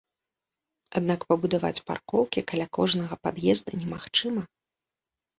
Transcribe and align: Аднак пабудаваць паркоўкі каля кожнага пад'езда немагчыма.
Аднак 0.99 1.19
пабудаваць 1.31 1.83
паркоўкі 1.89 2.43
каля 2.51 2.67
кожнага 2.77 3.17
пад'езда 3.27 3.69
немагчыма. 3.83 4.43